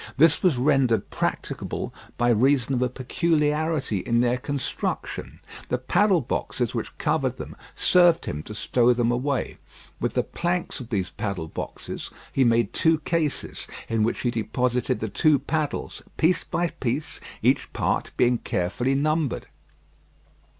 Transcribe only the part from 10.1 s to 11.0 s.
the planks of